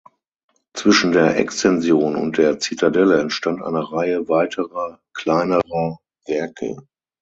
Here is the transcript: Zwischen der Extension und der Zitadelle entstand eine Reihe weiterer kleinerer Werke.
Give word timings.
Zwischen 0.73 1.11
der 1.11 1.37
Extension 1.37 2.15
und 2.15 2.39
der 2.39 2.57
Zitadelle 2.57 3.21
entstand 3.21 3.61
eine 3.61 3.91
Reihe 3.91 4.27
weiterer 4.27 4.99
kleinerer 5.13 5.99
Werke. 6.25 6.77